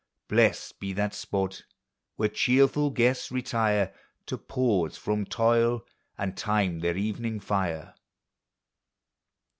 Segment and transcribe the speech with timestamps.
[0.27, 1.63] Blest be that spot,
[2.15, 3.93] where cheerful guests retire
[4.25, 5.85] To pause from toil,
[6.17, 7.93] and time their evening lire!